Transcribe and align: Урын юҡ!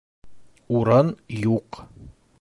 Урын 0.79 1.13
юҡ! 1.45 1.83